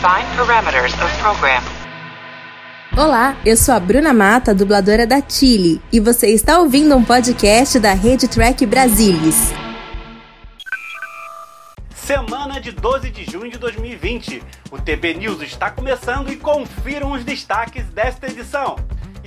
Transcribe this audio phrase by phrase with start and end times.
[0.00, 1.62] Define parameters of program.
[2.96, 7.78] Olá, eu sou a Bruna Mata, dubladora da Chile, e você está ouvindo um podcast
[7.78, 9.52] da Rede Track Brasilis.
[11.94, 14.42] Semana de 12 de junho de 2020.
[14.70, 18.76] O TB News está começando e confiram os destaques desta edição.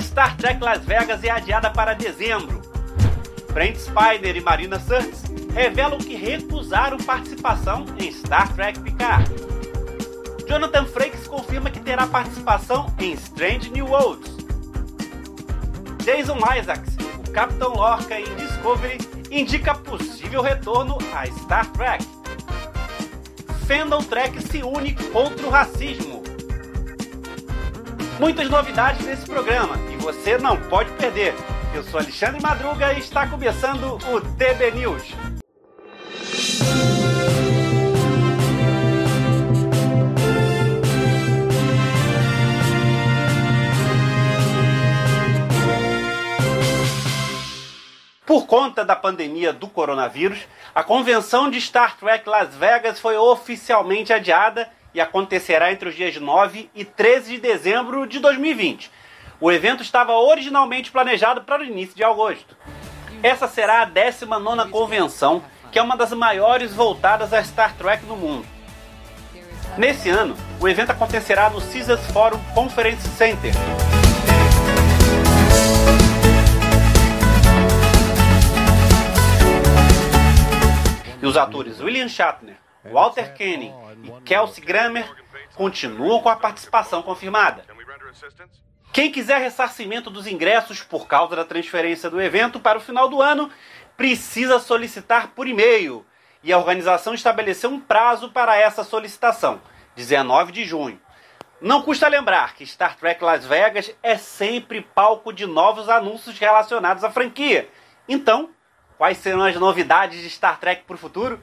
[0.00, 2.62] Star Trek Las Vegas é adiada para dezembro.
[3.52, 9.51] Brent Spiner e Marina Sirtis revelam que recusaram participação em Star Trek Picard.
[10.52, 14.36] Jonathan Frakes confirma que terá participação em Strange New Worlds.
[16.04, 16.94] Jason Isaacs,
[17.26, 18.98] o Capitão Lorca em Discovery,
[19.30, 22.04] indica possível retorno a Star Trek.
[23.66, 26.22] Fandom Trek se une contra o racismo.
[28.20, 31.34] Muitas novidades nesse programa e você não pode perder.
[31.74, 35.41] Eu sou Alexandre Madruga e está começando o TB News.
[48.24, 54.12] Por conta da pandemia do coronavírus, a convenção de Star Trek Las Vegas foi oficialmente
[54.12, 58.90] adiada e acontecerá entre os dias 9 e 13 de dezembro de 2020.
[59.40, 62.56] O evento estava originalmente planejado para o início de agosto.
[63.24, 68.16] Essa será a 19 convenção, que é uma das maiores voltadas a Star Trek no
[68.16, 68.46] mundo.
[69.76, 73.52] Nesse ano, o evento acontecerá no Caesars Forum Conference Center.
[81.22, 85.08] E os atores William Shatner, Walter Kenny e Kelsey Grammer
[85.54, 87.64] continuam com a participação confirmada.
[88.92, 93.22] Quem quiser ressarcimento dos ingressos por causa da transferência do evento para o final do
[93.22, 93.48] ano,
[93.96, 96.04] precisa solicitar por e-mail.
[96.42, 99.62] E a organização estabeleceu um prazo para essa solicitação,
[99.94, 101.00] 19 de junho.
[101.60, 107.04] Não custa lembrar que Star Trek Las Vegas é sempre palco de novos anúncios relacionados
[107.04, 107.68] à franquia.
[108.08, 108.50] Então,
[108.98, 111.42] Quais serão as novidades de Star Trek para o futuro?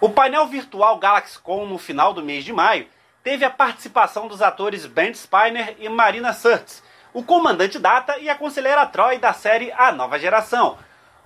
[0.00, 2.86] O painel virtual GalaxyCon no final do mês de maio
[3.22, 6.82] teve a participação dos atores Ben Spiner e Marina Sirtis,
[7.14, 10.76] o comandante Data e a conselheira Troy da série A Nova Geração.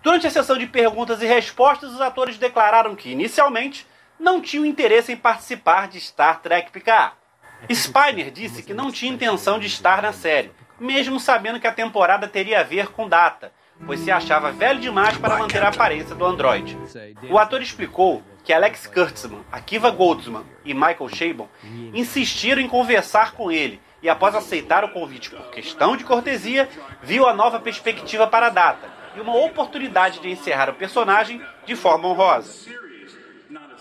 [0.03, 3.87] Durante a sessão de perguntas e respostas, os atores declararam que, inicialmente,
[4.21, 7.15] não tinham interesse em participar de Star Trek Picard.
[7.71, 12.29] Spiner disse que não tinha intenção de estar na série, mesmo sabendo que a temporada
[12.29, 13.51] teria a ver com Data,
[13.87, 16.79] pois se achava velho demais para manter a aparência do androide.
[17.31, 21.49] O ator explicou que Alex Kurtzman, Akiva Goldsman e Michael Chabon
[21.95, 26.69] insistiram em conversar com ele e, após aceitar o convite por questão de cortesia,
[27.03, 31.75] viu a nova perspectiva para a data e uma oportunidade de encerrar o personagem de
[31.75, 32.71] forma honrosa.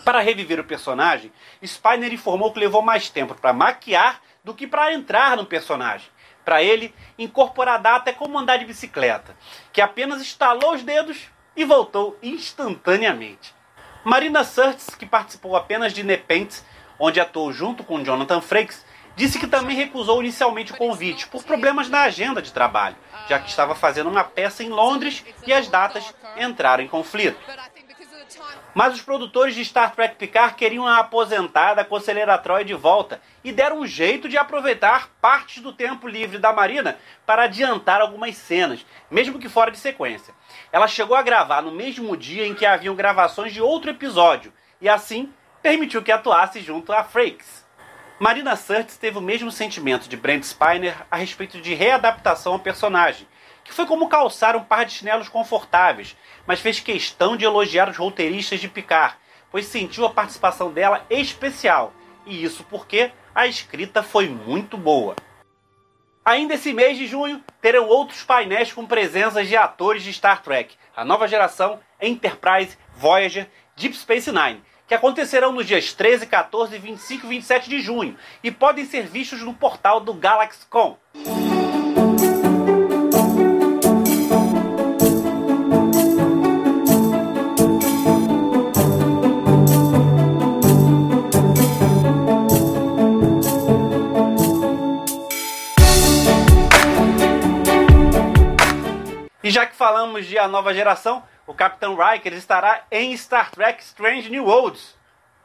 [0.03, 4.93] Para reviver o personagem, Spiner informou que levou mais tempo para maquiar do que para
[4.93, 6.07] entrar no personagem.
[6.45, 9.35] Para ele, incorporar a data é como andar de bicicleta,
[9.73, 13.53] que apenas estalou os dedos e voltou instantaneamente.
[14.03, 16.65] Marina Sirtis, que participou apenas de Nepenthes,
[16.97, 18.85] onde atuou junto com Jonathan Frakes,
[19.17, 22.95] disse que também recusou inicialmente o convite por problemas na agenda de trabalho,
[23.27, 27.39] já que estava fazendo uma peça em Londres e as datas entraram em conflito.
[28.75, 33.51] Mas os produtores de Star Trek Picard queriam a aposentada conselheira Troy de volta e
[33.51, 36.95] deram um jeito de aproveitar partes do tempo livre da Marina
[37.25, 40.31] para adiantar algumas cenas, mesmo que fora de sequência.
[40.71, 44.87] Ela chegou a gravar no mesmo dia em que haviam gravações de outro episódio e
[44.87, 47.66] assim permitiu que atuasse junto a Frakes.
[48.19, 53.27] Marina Sirtis teve o mesmo sentimento de Brent Spiner a respeito de readaptação ao personagem,
[53.63, 56.17] que foi como calçar um par de chinelos confortáveis,
[56.47, 59.15] mas fez questão de elogiar os roteiristas de Picard,
[59.51, 61.93] pois sentiu a participação dela especial,
[62.25, 65.15] e isso porque a escrita foi muito boa.
[66.25, 70.75] Ainda esse mês de junho, terão outros painéis com presenças de atores de Star Trek,
[70.95, 77.25] a nova geração, Enterprise, Voyager, Deep Space Nine, que acontecerão nos dias 13, 14, 25
[77.25, 80.97] e 27 de junho e podem ser vistos no portal do GalaxyCon.
[99.77, 104.95] falamos de A Nova Geração, o Capitão Riker estará em Star Trek Strange New Worlds.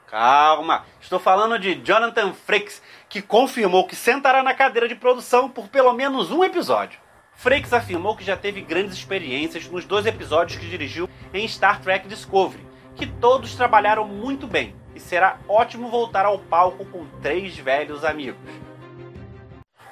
[0.09, 5.69] Calma, estou falando de Jonathan Frakes, que confirmou que sentará na cadeira de produção por
[5.69, 7.01] pelo menos um episódio.
[7.35, 12.07] Frakes afirmou que já teve grandes experiências nos dois episódios que dirigiu em Star Trek
[12.09, 12.67] Discovery,
[12.97, 18.72] que todos trabalharam muito bem e será ótimo voltar ao palco com três velhos amigos.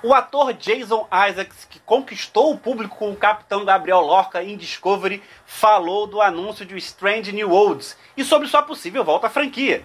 [0.02, 5.22] O ator Jason Isaacs, que conquistou o público com o Capitão Gabriel Lorca em Discovery,
[5.44, 9.84] falou do anúncio de Strange New Worlds e sobre sua possível volta à franquia.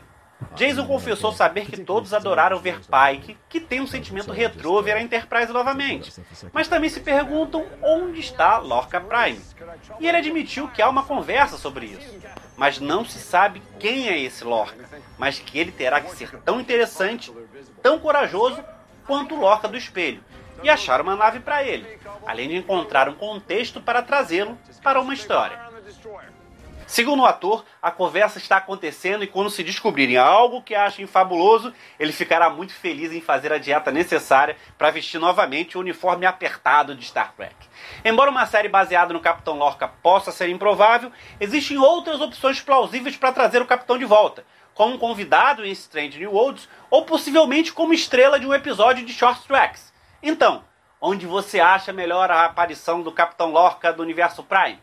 [0.55, 5.01] Jason confessou saber que todos adoraram ver Pike, que tem um sentimento retrô ver a
[5.01, 6.13] Enterprise novamente,
[6.53, 9.41] mas também se perguntam onde está Lorca Prime.
[9.99, 12.19] E ele admitiu que há uma conversa sobre isso,
[12.55, 14.85] mas não se sabe quem é esse Lorca,
[15.17, 17.33] mas que ele terá que ser tão interessante,
[17.81, 18.63] tão corajoso
[19.05, 20.23] quanto Lorca do espelho,
[20.63, 25.13] e achar uma nave para ele, além de encontrar um contexto para trazê-lo para uma
[25.13, 25.59] história.
[26.87, 31.73] Segundo o ator, a conversa está acontecendo e quando se descobrirem algo que achem fabuloso,
[31.99, 36.95] ele ficará muito feliz em fazer a dieta necessária para vestir novamente o uniforme apertado
[36.95, 37.55] de Star Trek.
[38.03, 43.31] Embora uma série baseada no Capitão Lorca possa ser improvável, existem outras opções plausíveis para
[43.31, 48.39] trazer o Capitão de volta, como convidado em Strange New Worlds ou possivelmente como estrela
[48.39, 49.91] de um episódio de Short Tracks.
[50.21, 50.63] Então,
[51.01, 54.79] onde você acha melhor a aparição do Capitão Lorca do universo Prime?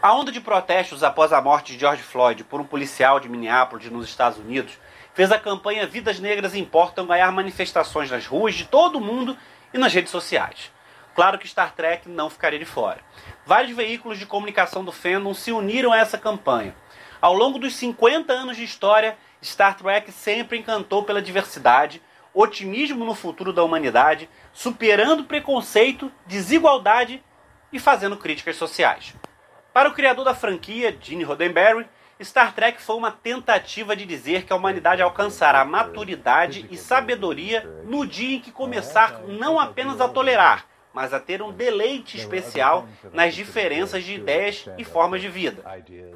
[0.00, 3.90] A onda de protestos após a morte de George Floyd por um policial de Minneapolis,
[3.90, 4.78] nos Estados Unidos,
[5.18, 9.36] fez a campanha Vidas Negras Importam ganhar manifestações nas ruas de todo o mundo
[9.74, 10.70] e nas redes sociais.
[11.12, 13.00] Claro que Star Trek não ficaria de fora.
[13.44, 16.72] Vários veículos de comunicação do fandom se uniram a essa campanha.
[17.20, 22.00] Ao longo dos 50 anos de história, Star Trek sempre encantou pela diversidade,
[22.32, 27.20] otimismo no futuro da humanidade, superando preconceito, desigualdade
[27.72, 29.16] e fazendo críticas sociais.
[29.74, 31.88] Para o criador da franquia, Gene Roddenberry,
[32.20, 38.04] Star Trek foi uma tentativa de dizer que a humanidade alcançará maturidade e sabedoria no
[38.04, 43.34] dia em que começar não apenas a tolerar, mas a ter um deleite especial nas
[43.34, 45.62] diferenças de ideias e formas de vida.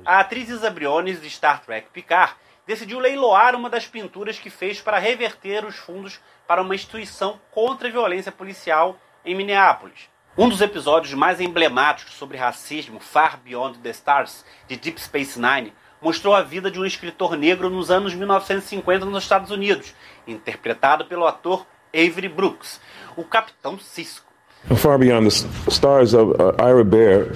[0.05, 2.35] A atriz Isa Briones de Star Trek Picard
[2.67, 7.87] decidiu leiloar uma das pinturas que fez para reverter os fundos para uma instituição contra
[7.87, 10.11] a violência policial em Minneapolis.
[10.37, 15.73] Um dos episódios mais emblemáticos sobre racismo, Far Beyond the Stars, de Deep Space Nine,
[16.03, 19.95] mostrou a vida de um escritor negro nos anos 1950 nos Estados Unidos,
[20.27, 22.81] interpretado pelo ator Avery Brooks,
[23.17, 24.31] o Capitão Cisco.
[24.77, 27.35] Far beyond the stars of Ira Bear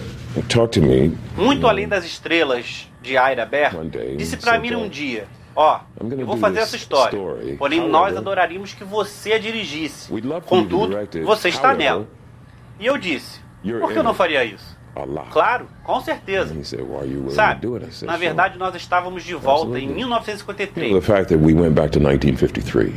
[0.49, 1.17] talked to me.
[1.37, 3.73] Muito além das estrelas de Ira Bear,
[4.17, 7.19] disse para mim um dia: Ó, oh, eu vou fazer essa história.
[7.59, 10.13] Porém, nós adoraríamos que você a dirigisse.
[10.45, 12.07] Contudo, você está nela.
[12.79, 13.41] E eu disse:
[13.81, 14.76] por que eu não faria isso?
[15.31, 16.55] Claro, com certeza.
[17.31, 17.67] Sabe,
[18.03, 20.95] na verdade nós estávamos de volta em 1953.
[20.95, 22.93] The fact that we went back to 1953.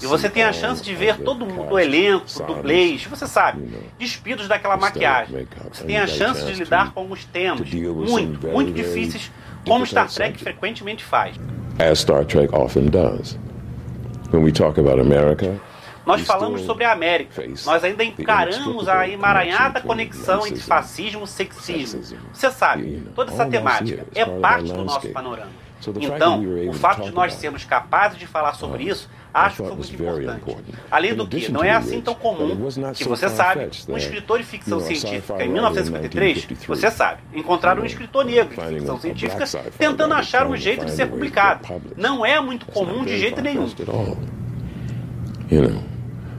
[0.00, 4.48] E você tem a chance de ver todo mundo, o elenco, dublês, você sabe, despidos
[4.48, 5.46] daquela maquiagem.
[5.70, 9.30] Você tem a chance de lidar com alguns temas muito, muito difíceis,
[9.66, 11.36] como Star Trek frequentemente faz.
[11.78, 13.38] As Star Trek often does.
[14.32, 15.60] When we talk about America,
[16.10, 17.42] nós falamos sobre a América.
[17.64, 22.02] Nós ainda encaramos a emaranhada conexão entre fascismo e sexismo.
[22.32, 25.60] Você sabe, toda essa temática é parte do nosso panorama.
[25.96, 29.94] Então, o fato de nós sermos capazes de falar sobre isso, acho que foi muito
[29.94, 30.74] importante.
[30.90, 32.54] Além do que, não é assim tão comum
[32.94, 38.26] que você sabe, um escritor de ficção científica em 1953, você sabe, encontrar um escritor
[38.26, 39.46] negro de ficção científica
[39.78, 41.66] tentando achar um jeito de ser publicado.
[41.96, 43.66] Não é muito comum de jeito nenhum.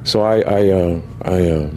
[0.03, 1.70] So I, I, uh, I, uh,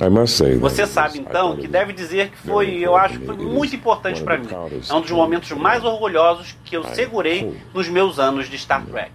[0.00, 3.36] I must say Você sabe então que deve dizer que foi, eu acho que foi
[3.36, 4.48] muito importante para mim.
[4.88, 9.12] É um dos momentos mais orgulhosos que eu segurei nos meus anos de Star Trek.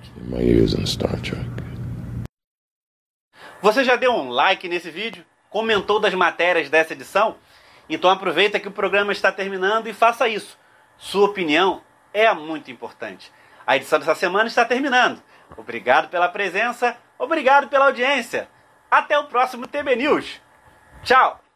[3.61, 5.25] Você já deu um like nesse vídeo?
[5.49, 7.35] Comentou das matérias dessa edição?
[7.89, 10.57] Então aproveita que o programa está terminando e faça isso.
[10.97, 11.81] Sua opinião
[12.13, 13.31] é muito importante.
[13.65, 15.21] A edição dessa semana está terminando.
[15.57, 18.47] Obrigado pela presença, obrigado pela audiência.
[18.89, 20.41] Até o próximo TB News.
[21.03, 21.48] Tchau!